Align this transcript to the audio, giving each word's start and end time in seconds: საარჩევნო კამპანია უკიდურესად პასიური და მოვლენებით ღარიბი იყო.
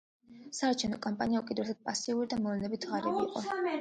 საარჩევნო 0.59 0.99
კამპანია 1.03 1.41
უკიდურესად 1.45 1.81
პასიური 1.91 2.33
და 2.33 2.41
მოვლენებით 2.47 2.89
ღარიბი 2.93 3.27
იყო. 3.29 3.45